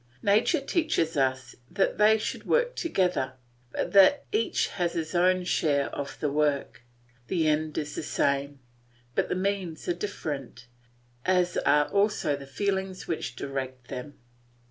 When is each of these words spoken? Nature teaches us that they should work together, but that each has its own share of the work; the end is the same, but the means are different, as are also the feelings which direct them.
Nature 0.23 0.59
teaches 0.61 1.15
us 1.15 1.55
that 1.69 1.99
they 1.99 2.17
should 2.17 2.43
work 2.47 2.75
together, 2.75 3.33
but 3.71 3.91
that 3.91 4.25
each 4.31 4.69
has 4.69 4.95
its 4.95 5.13
own 5.13 5.43
share 5.43 5.89
of 5.89 6.19
the 6.19 6.31
work; 6.31 6.81
the 7.27 7.47
end 7.47 7.77
is 7.77 7.93
the 7.93 8.01
same, 8.01 8.57
but 9.13 9.29
the 9.29 9.35
means 9.35 9.87
are 9.87 9.93
different, 9.93 10.65
as 11.23 11.55
are 11.67 11.85
also 11.89 12.35
the 12.35 12.47
feelings 12.47 13.07
which 13.07 13.35
direct 13.35 13.89
them. 13.89 14.15